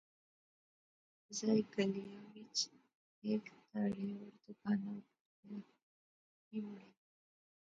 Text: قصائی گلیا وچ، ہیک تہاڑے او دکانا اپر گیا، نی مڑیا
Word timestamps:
قصائی 1.27 1.61
گلیا 1.73 2.21
وچ، 2.33 2.57
ہیک 3.21 3.43
تہاڑے 3.67 4.07
او 4.21 4.27
دکانا 4.45 4.91
اپر 4.99 5.31
گیا، 5.43 5.59
نی 6.49 6.59
مڑیا 6.65 6.95